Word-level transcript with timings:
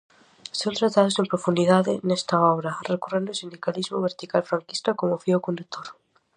Son 0.59 0.71
tratados 0.79 1.15
en 1.19 1.29
profundidade 1.31 1.93
nesta 2.09 2.35
obra, 2.53 2.71
recorrendo 2.93 3.29
ao 3.31 3.39
sindicalismo 3.41 4.05
vertical 4.07 4.41
franquista 4.49 4.89
como 4.99 5.21
fío 5.23 5.39
condutor. 5.47 5.87